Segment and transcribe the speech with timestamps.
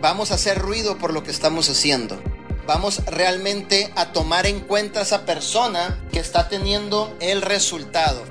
[0.00, 2.20] vamos a hacer ruido por lo que estamos haciendo.
[2.66, 8.22] Vamos realmente a tomar en cuenta a esa persona que está teniendo el resultado.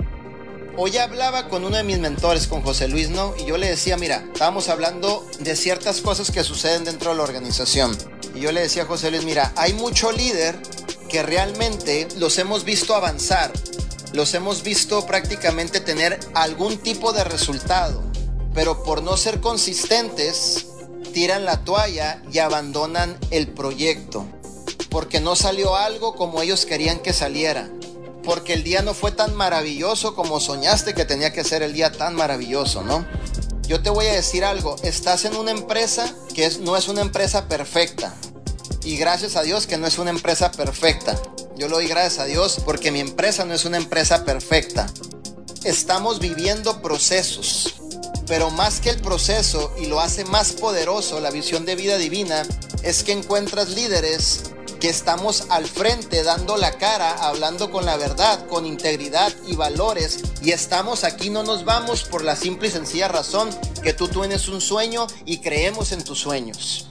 [0.80, 3.34] Hoy hablaba con uno de mis mentores, con José Luis, ¿no?
[3.40, 7.24] Y yo le decía, mira, estábamos hablando de ciertas cosas que suceden dentro de la
[7.24, 7.98] organización.
[8.36, 10.62] Y yo le decía a José Luis, mira, hay mucho líder
[11.10, 13.52] que realmente los hemos visto avanzar,
[14.14, 18.04] los hemos visto prácticamente tener algún tipo de resultado,
[18.54, 20.68] pero por no ser consistentes,
[21.18, 24.24] tiran la toalla y abandonan el proyecto,
[24.92, 27.72] porque no salió algo como ellos querían que saliera
[28.24, 31.92] porque el día no fue tan maravilloso como soñaste que tenía que ser el día
[31.92, 33.04] tan maravilloso, ¿no?
[33.68, 37.48] Yo te voy a decir algo, estás en una empresa que no es una empresa
[37.48, 38.14] perfecta.
[38.84, 41.20] Y gracias a Dios que no es una empresa perfecta.
[41.56, 44.86] Yo lo doy gracias a Dios porque mi empresa no es una empresa perfecta.
[45.64, 47.77] Estamos viviendo procesos.
[48.28, 52.44] Pero más que el proceso y lo hace más poderoso la visión de vida divina,
[52.84, 58.46] es que encuentras líderes que estamos al frente dando la cara, hablando con la verdad,
[58.48, 60.20] con integridad y valores.
[60.42, 63.50] Y estamos aquí, no nos vamos por la simple y sencilla razón
[63.82, 66.88] que tú tienes un sueño y creemos en tus sueños.